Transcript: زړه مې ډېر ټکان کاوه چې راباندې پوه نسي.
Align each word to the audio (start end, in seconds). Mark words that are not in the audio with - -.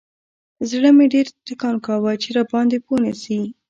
زړه 0.69 0.89
مې 0.97 1.05
ډېر 1.13 1.27
ټکان 1.47 1.75
کاوه 1.85 2.11
چې 2.21 2.29
راباندې 2.37 2.77
پوه 2.85 2.97
نسي. 3.03 3.39